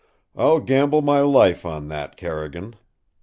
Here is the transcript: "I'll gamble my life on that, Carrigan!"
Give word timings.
"I'll 0.35 0.59
gamble 0.59 1.03
my 1.03 1.19
life 1.19 1.63
on 1.63 1.87
that, 1.89 2.17
Carrigan!" 2.17 2.73